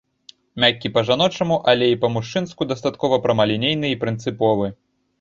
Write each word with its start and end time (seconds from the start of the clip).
Мяккі 0.63 0.89
па-жаночаму, 0.95 1.59
але 1.75 1.91
і 1.93 1.99
па-мужчынску 2.07 2.69
дастаткова 2.75 3.23
прамалінейны 3.29 3.87
і 3.97 4.03
прынцыповы. 4.07 4.77